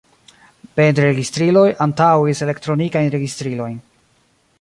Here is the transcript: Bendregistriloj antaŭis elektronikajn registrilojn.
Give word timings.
Bendregistriloj 0.77 1.65
antaŭis 1.85 2.41
elektronikajn 2.47 3.13
registrilojn. 3.17 3.77